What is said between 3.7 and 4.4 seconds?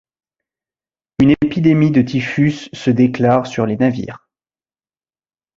navires.